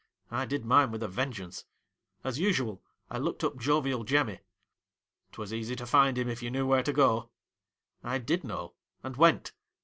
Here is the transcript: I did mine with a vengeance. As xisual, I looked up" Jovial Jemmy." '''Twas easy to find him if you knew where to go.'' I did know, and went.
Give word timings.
I 0.31 0.47
did 0.47 0.65
mine 0.65 0.89
with 0.89 1.03
a 1.03 1.07
vengeance. 1.07 1.65
As 2.23 2.39
xisual, 2.39 2.81
I 3.11 3.19
looked 3.19 3.43
up" 3.43 3.57
Jovial 3.59 4.03
Jemmy." 4.03 4.39
'''Twas 5.31 5.53
easy 5.53 5.75
to 5.75 5.85
find 5.85 6.17
him 6.17 6.27
if 6.27 6.41
you 6.41 6.49
knew 6.49 6.65
where 6.65 6.81
to 6.81 6.91
go.'' 6.91 7.29
I 8.13 8.17
did 8.17 8.43
know, 8.43 8.73
and 9.03 9.15
went. 9.15 9.53